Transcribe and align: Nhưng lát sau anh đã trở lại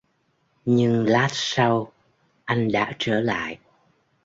Nhưng 0.65 1.05
lát 1.07 1.27
sau 1.31 1.91
anh 2.45 2.71
đã 2.71 2.93
trở 2.99 3.19
lại 3.21 3.57